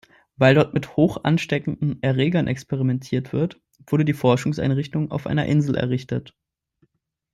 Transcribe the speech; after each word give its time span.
Weil 0.35 0.55
dort 0.55 0.73
mit 0.73 0.97
hochansteckenden 0.97 2.01
Erregern 2.01 2.47
experimentiert 2.47 3.33
wird, 3.33 3.61
wurde 3.85 4.03
die 4.03 4.13
Forschungseinrichtung 4.15 5.11
auf 5.11 5.27
einer 5.27 5.45
Insel 5.45 5.75
errichtet. 5.75 6.35